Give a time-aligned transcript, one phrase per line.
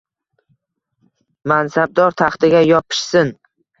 [1.51, 3.35] Mansabdor taxtiga yopishsin